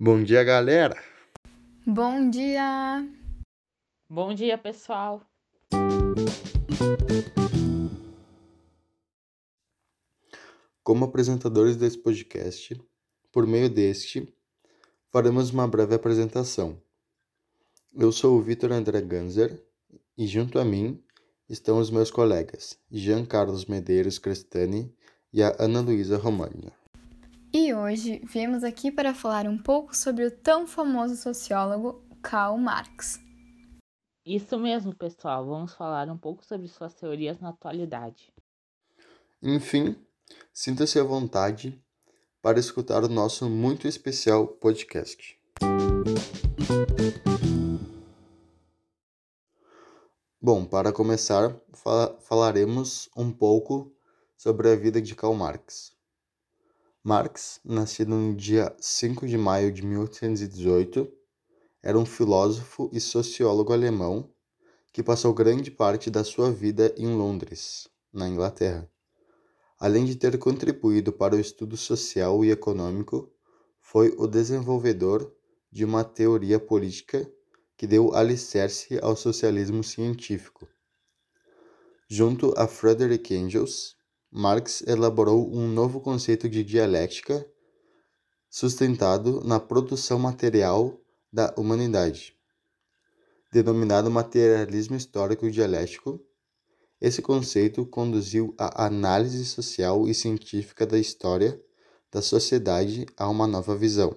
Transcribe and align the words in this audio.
Bom 0.00 0.24
dia, 0.24 0.42
galera! 0.42 0.96
Bom 1.86 2.30
dia! 2.30 3.06
Bom 4.08 4.32
dia, 4.32 4.56
pessoal! 4.56 5.20
Como 10.82 11.04
apresentadores 11.04 11.76
desse 11.76 11.98
podcast, 11.98 12.80
por 13.30 13.46
meio 13.46 13.68
deste, 13.68 14.34
faremos 15.12 15.50
uma 15.50 15.68
breve 15.68 15.94
apresentação. 15.94 16.80
Eu 17.94 18.10
sou 18.10 18.38
o 18.38 18.42
Vitor 18.42 18.72
André 18.72 19.02
Ganzer 19.02 19.62
e 20.16 20.26
junto 20.26 20.58
a 20.58 20.64
mim 20.64 21.04
estão 21.46 21.78
os 21.78 21.90
meus 21.90 22.10
colegas 22.10 22.78
Jean 22.90 23.26
Carlos 23.26 23.66
Medeiros 23.66 24.18
Crestani 24.18 24.96
e 25.30 25.42
a 25.42 25.54
Ana 25.58 25.82
Luísa 25.82 26.16
Romagna. 26.16 26.72
E 27.58 27.72
hoje 27.72 28.20
viemos 28.22 28.62
aqui 28.62 28.92
para 28.92 29.14
falar 29.14 29.46
um 29.46 29.56
pouco 29.56 29.96
sobre 29.96 30.26
o 30.26 30.30
tão 30.30 30.66
famoso 30.66 31.16
sociólogo 31.16 32.04
Karl 32.22 32.58
Marx. 32.58 33.18
Isso 34.26 34.58
mesmo, 34.58 34.94
pessoal. 34.94 35.46
Vamos 35.46 35.72
falar 35.72 36.06
um 36.10 36.18
pouco 36.18 36.44
sobre 36.44 36.68
suas 36.68 36.92
teorias 36.92 37.40
na 37.40 37.48
atualidade. 37.48 38.30
Enfim, 39.42 39.96
sinta-se 40.52 41.00
à 41.00 41.02
vontade 41.02 41.82
para 42.42 42.60
escutar 42.60 43.02
o 43.02 43.08
nosso 43.08 43.48
muito 43.48 43.88
especial 43.88 44.46
podcast. 44.48 45.40
Bom, 50.38 50.66
para 50.66 50.92
começar, 50.92 51.58
fal 51.72 52.20
falaremos 52.20 53.08
um 53.16 53.32
pouco 53.32 53.96
sobre 54.36 54.70
a 54.70 54.76
vida 54.76 55.00
de 55.00 55.14
Karl 55.14 55.32
Marx. 55.32 55.95
Marx, 57.08 57.60
nascido 57.64 58.16
no 58.16 58.34
dia 58.34 58.74
5 58.80 59.28
de 59.28 59.38
maio 59.38 59.70
de 59.70 59.80
1818, 59.86 61.06
era 61.80 61.96
um 61.96 62.04
filósofo 62.04 62.90
e 62.92 63.00
sociólogo 63.00 63.72
alemão 63.72 64.28
que 64.92 65.04
passou 65.04 65.32
grande 65.32 65.70
parte 65.70 66.10
da 66.10 66.24
sua 66.24 66.50
vida 66.50 66.92
em 66.98 67.06
Londres, 67.14 67.86
na 68.12 68.28
Inglaterra. 68.28 68.90
Além 69.78 70.04
de 70.04 70.16
ter 70.16 70.36
contribuído 70.36 71.12
para 71.12 71.36
o 71.36 71.38
estudo 71.38 71.76
social 71.76 72.44
e 72.44 72.50
econômico, 72.50 73.32
foi 73.78 74.12
o 74.18 74.26
desenvolvedor 74.26 75.32
de 75.70 75.84
uma 75.84 76.02
teoria 76.02 76.58
política 76.58 77.24
que 77.76 77.86
deu 77.86 78.16
alicerce 78.16 78.98
ao 79.00 79.14
socialismo 79.14 79.84
científico. 79.84 80.66
Junto 82.08 82.52
a 82.56 82.66
Frederick 82.66 83.32
Engels, 83.32 83.94
Marx 84.38 84.82
elaborou 84.86 85.50
um 85.50 85.66
novo 85.66 85.98
conceito 85.98 86.46
de 86.46 86.62
dialética 86.62 87.48
sustentado 88.50 89.42
na 89.42 89.58
produção 89.58 90.18
material 90.18 91.00
da 91.32 91.54
humanidade. 91.56 92.36
Denominado 93.50 94.10
materialismo 94.10 94.94
histórico 94.94 95.50
dialético, 95.50 96.20
esse 97.00 97.22
conceito 97.22 97.86
conduziu 97.86 98.54
a 98.58 98.84
análise 98.84 99.46
social 99.46 100.06
e 100.06 100.12
científica 100.12 100.86
da 100.86 100.98
história 100.98 101.58
da 102.12 102.20
sociedade 102.20 103.06
a 103.16 103.28
uma 103.28 103.46
nova 103.46 103.74
visão 103.74 104.14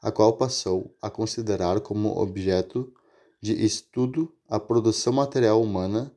a 0.00 0.12
qual 0.12 0.36
passou 0.36 0.96
a 1.02 1.10
considerar 1.10 1.80
como 1.80 2.20
objeto 2.20 2.92
de 3.40 3.64
estudo 3.64 4.32
a 4.48 4.58
produção 4.60 5.12
material 5.12 5.60
humana 5.60 6.14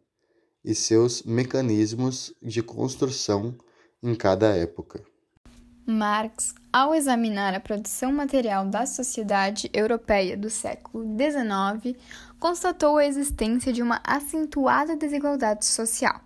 e 0.64 0.76
seus 0.76 1.24
mecanismos 1.24 2.34
de 2.42 2.62
construção 2.62 3.56
em 4.02 4.16
cada 4.16 4.56
época. 4.56 5.04
Marx, 5.86 6.54
ao 6.72 6.94
examinar 6.94 7.54
a 7.54 7.60
produção 7.60 8.12
material 8.12 8.66
da 8.66 8.86
sociedade 8.86 9.70
europeia 9.74 10.38
do 10.38 10.50
século 10.50 11.04
XIX, 11.04 11.98
constatou 12.40 12.98
a 12.98 13.06
existência 13.06 13.74
de 13.74 13.82
uma 13.82 14.00
acentuada 14.04 14.96
desigualdade 14.96 15.66
social, 15.66 16.22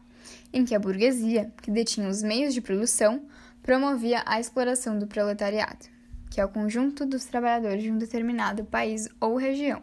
em 0.53 0.65
que 0.65 0.75
a 0.75 0.79
burguesia, 0.79 1.53
que 1.61 1.71
detinha 1.71 2.09
os 2.09 2.21
meios 2.21 2.53
de 2.53 2.61
produção, 2.61 3.25
promovia 3.63 4.21
a 4.25 4.39
exploração 4.39 4.99
do 4.99 5.07
proletariado 5.07 5.95
que 6.35 6.41
é 6.41 6.43
o 6.43 6.51
conjunto 6.51 7.05
dos 7.05 7.23
trabalhadores 7.23 7.81
de 7.81 7.89
um 7.89 7.97
determinado 7.97 8.65
país 8.65 9.07
ou 9.21 9.37
região. 9.37 9.81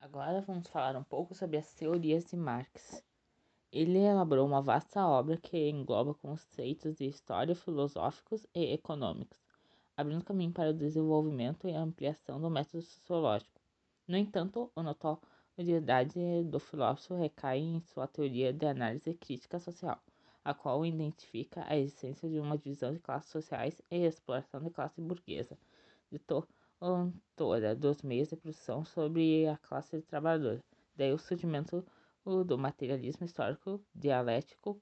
Agora 0.00 0.40
vamos 0.40 0.66
falar 0.66 0.96
um 0.96 1.04
pouco 1.04 1.32
sobre 1.32 1.56
as 1.56 1.72
teorias 1.74 2.24
de 2.24 2.36
Marx. 2.36 3.00
Ele 3.74 3.98
elaborou 3.98 4.46
uma 4.46 4.62
vasta 4.62 5.04
obra 5.04 5.36
que 5.36 5.68
engloba 5.68 6.14
conceitos 6.14 6.94
de 6.94 7.06
história, 7.06 7.56
filosóficos 7.56 8.46
e 8.54 8.72
econômicos, 8.72 9.36
abrindo 9.96 10.24
caminho 10.24 10.52
para 10.52 10.70
o 10.70 10.72
desenvolvimento 10.72 11.66
e 11.66 11.74
ampliação 11.74 12.40
do 12.40 12.48
método 12.48 12.82
sociológico. 12.82 13.60
No 14.06 14.16
entanto, 14.16 14.70
a 14.76 14.82
notoriedade 14.84 16.44
do 16.44 16.60
filósofo 16.60 17.16
recai 17.16 17.58
em 17.58 17.80
sua 17.80 18.06
teoria 18.06 18.52
de 18.52 18.64
análise 18.64 19.12
crítica 19.14 19.58
social 19.58 20.00
a 20.44 20.54
qual 20.54 20.86
identifica 20.86 21.64
a 21.66 21.76
existência 21.76 22.28
de 22.28 22.38
uma 22.38 22.56
divisão 22.58 22.92
de 22.92 23.00
classes 23.00 23.30
sociais 23.30 23.82
e 23.90 24.04
exploração 24.04 24.62
da 24.62 24.70
classe 24.70 25.00
burguesa, 25.00 25.58
detentora 26.12 27.74
dos 27.74 28.02
meios 28.02 28.28
de 28.28 28.36
produção 28.36 28.84
sobre 28.84 29.48
a 29.48 29.56
classe 29.56 30.00
trabalhadora. 30.02 30.62
Daí 30.94 31.12
o 31.12 31.18
surgimento 31.18 31.84
do 32.24 32.56
materialismo 32.56 33.24
histórico 33.24 33.80
dialético 33.94 34.80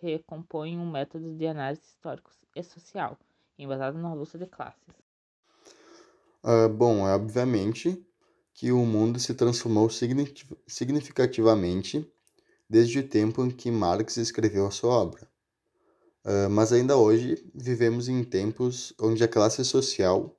que 0.00 0.18
compõe 0.20 0.76
um 0.76 0.90
método 0.90 1.34
de 1.36 1.46
análise 1.46 1.82
histórico 1.82 2.30
e 2.54 2.62
social, 2.62 3.18
embasado 3.58 3.98
na 3.98 4.12
luta 4.12 4.38
de 4.38 4.46
classes. 4.46 4.82
Uh, 6.42 6.68
bom, 6.68 7.06
é 7.06 7.14
obviamente 7.14 8.04
que 8.54 8.72
o 8.72 8.84
mundo 8.84 9.18
se 9.18 9.34
transformou 9.34 9.88
significativamente 10.66 12.10
desde 12.68 12.98
o 12.98 13.08
tempo 13.08 13.44
em 13.44 13.50
que 13.50 13.70
Marx 13.70 14.16
escreveu 14.16 14.66
a 14.66 14.70
sua 14.70 14.92
obra. 14.92 15.28
Uh, 16.24 16.50
mas 16.50 16.72
ainda 16.72 16.96
hoje 16.96 17.42
vivemos 17.54 18.08
em 18.08 18.22
tempos 18.24 18.92
onde 19.00 19.22
a 19.22 19.28
classe 19.28 19.64
social 19.64 20.34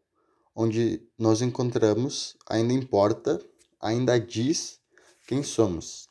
onde 0.56 1.02
nós 1.18 1.42
encontramos 1.42 2.36
ainda 2.46 2.74
importa, 2.74 3.42
ainda 3.80 4.20
diz 4.20 4.78
quem 5.26 5.42
somos. 5.42 6.09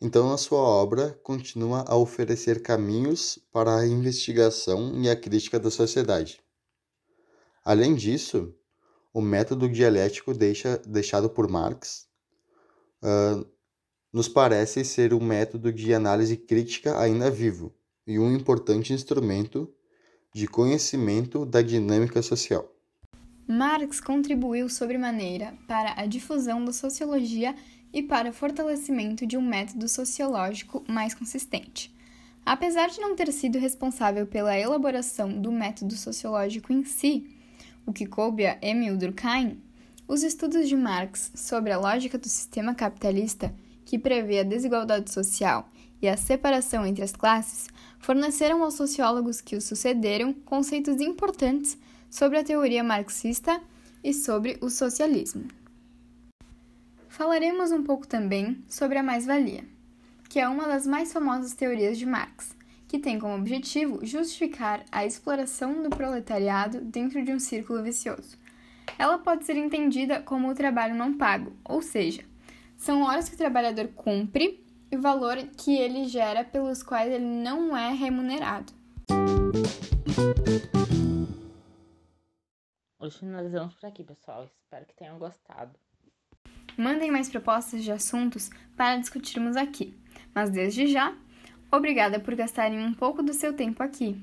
Então, 0.00 0.32
a 0.32 0.38
sua 0.38 0.60
obra 0.60 1.18
continua 1.22 1.84
a 1.88 1.96
oferecer 1.96 2.62
caminhos 2.62 3.38
para 3.52 3.78
a 3.78 3.86
investigação 3.86 5.02
e 5.02 5.10
a 5.10 5.16
crítica 5.16 5.58
da 5.58 5.70
sociedade. 5.70 6.40
Além 7.64 7.94
disso, 7.96 8.54
o 9.12 9.20
método 9.20 9.68
dialético 9.68 10.32
deixa, 10.32 10.78
deixado 10.86 11.28
por 11.28 11.48
Marx 11.48 12.06
uh, 13.02 13.44
nos 14.12 14.28
parece 14.28 14.84
ser 14.84 15.12
um 15.12 15.20
método 15.20 15.72
de 15.72 15.92
análise 15.92 16.36
crítica 16.36 16.98
ainda 16.98 17.30
vivo 17.30 17.74
e 18.06 18.18
um 18.18 18.32
importante 18.32 18.92
instrumento 18.92 19.72
de 20.32 20.46
conhecimento 20.46 21.44
da 21.44 21.60
dinâmica 21.60 22.22
social. 22.22 22.72
Marx 23.50 23.98
contribuiu 23.98 24.68
sobremaneira 24.68 25.54
para 25.66 25.98
a 25.98 26.04
difusão 26.04 26.62
da 26.62 26.70
sociologia 26.70 27.54
e 27.90 28.02
para 28.02 28.28
o 28.28 28.32
fortalecimento 28.32 29.26
de 29.26 29.38
um 29.38 29.40
método 29.40 29.88
sociológico 29.88 30.84
mais 30.86 31.14
consistente. 31.14 31.90
Apesar 32.44 32.90
de 32.90 33.00
não 33.00 33.16
ter 33.16 33.32
sido 33.32 33.58
responsável 33.58 34.26
pela 34.26 34.54
elaboração 34.54 35.32
do 35.40 35.50
método 35.50 35.96
sociológico 35.96 36.74
em 36.74 36.84
si, 36.84 37.26
o 37.86 37.92
que 37.92 38.04
coube 38.04 38.44
a 38.44 38.58
Emil 38.60 38.98
Durkheim, 38.98 39.58
os 40.06 40.22
estudos 40.22 40.68
de 40.68 40.76
Marx 40.76 41.32
sobre 41.34 41.72
a 41.72 41.78
lógica 41.78 42.18
do 42.18 42.28
sistema 42.28 42.74
capitalista 42.74 43.54
que 43.86 43.98
prevê 43.98 44.40
a 44.40 44.44
desigualdade 44.44 45.10
social 45.10 45.70
e 46.02 46.06
a 46.06 46.18
separação 46.18 46.84
entre 46.84 47.02
as 47.02 47.12
classes, 47.12 47.68
forneceram 47.98 48.62
aos 48.62 48.74
sociólogos 48.74 49.40
que 49.40 49.56
o 49.56 49.60
sucederam 49.62 50.34
conceitos 50.34 51.00
importantes 51.00 51.78
sobre 52.10 52.38
a 52.38 52.44
teoria 52.44 52.82
marxista 52.82 53.60
e 54.02 54.12
sobre 54.12 54.58
o 54.60 54.70
socialismo. 54.70 55.48
Falaremos 57.08 57.72
um 57.72 57.82
pouco 57.82 58.06
também 58.06 58.62
sobre 58.68 58.98
a 58.98 59.02
mais-valia, 59.02 59.64
que 60.28 60.38
é 60.38 60.48
uma 60.48 60.68
das 60.68 60.86
mais 60.86 61.12
famosas 61.12 61.52
teorias 61.52 61.98
de 61.98 62.06
Marx, 62.06 62.56
que 62.86 62.98
tem 62.98 63.18
como 63.18 63.34
objetivo 63.34 64.04
justificar 64.04 64.84
a 64.90 65.04
exploração 65.04 65.82
do 65.82 65.90
proletariado 65.90 66.80
dentro 66.80 67.22
de 67.24 67.32
um 67.32 67.38
círculo 67.38 67.82
vicioso. 67.82 68.38
Ela 68.98 69.18
pode 69.18 69.44
ser 69.44 69.56
entendida 69.56 70.20
como 70.20 70.48
o 70.48 70.54
trabalho 70.54 70.94
não 70.94 71.12
pago, 71.12 71.52
ou 71.64 71.82
seja, 71.82 72.22
são 72.76 73.02
horas 73.02 73.28
que 73.28 73.34
o 73.34 73.38
trabalhador 73.38 73.88
cumpre 73.88 74.64
e 74.90 74.96
o 74.96 75.00
valor 75.00 75.36
que 75.56 75.76
ele 75.76 76.06
gera 76.06 76.44
pelos 76.44 76.82
quais 76.82 77.12
ele 77.12 77.24
não 77.24 77.76
é 77.76 77.92
remunerado. 77.92 78.72
Hoje 83.08 83.20
finalizamos 83.20 83.74
por 83.74 83.86
aqui, 83.86 84.04
pessoal. 84.04 84.46
Espero 84.64 84.84
que 84.84 84.94
tenham 84.94 85.18
gostado. 85.18 85.70
Mandem 86.76 87.10
mais 87.10 87.30
propostas 87.30 87.82
de 87.82 87.90
assuntos 87.90 88.50
para 88.76 88.98
discutirmos 88.98 89.56
aqui. 89.56 89.98
Mas 90.34 90.50
desde 90.50 90.86
já, 90.86 91.16
obrigada 91.72 92.20
por 92.20 92.34
gastarem 92.34 92.78
um 92.78 92.92
pouco 92.92 93.22
do 93.22 93.32
seu 93.32 93.56
tempo 93.56 93.82
aqui. 93.82 94.14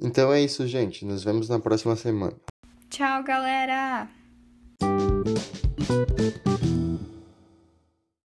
Então 0.00 0.32
é 0.32 0.40
isso, 0.40 0.66
gente. 0.66 1.04
Nos 1.04 1.22
vemos 1.22 1.50
na 1.50 1.60
próxima 1.60 1.94
semana. 1.96 2.40
Tchau, 2.88 3.22
galera! 3.22 4.08